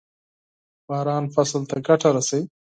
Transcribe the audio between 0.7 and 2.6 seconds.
باران فصل ته ګټه رسوي.